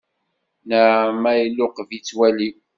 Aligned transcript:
Nnaɛma 0.63 1.31
iluqeb-itt 1.45 2.09
walim. 2.17 2.57